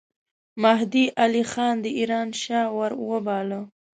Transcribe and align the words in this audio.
مهدي 0.63 1.05
علي 1.21 1.43
خان 1.51 1.75
د 1.83 1.85
ایران 1.99 2.29
شاه 2.43 2.67
وروباله. 2.77 3.61